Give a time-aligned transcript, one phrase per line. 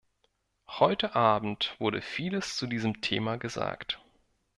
[0.79, 4.01] Heute Abend wurde vieles zu diesem Thema gesagt.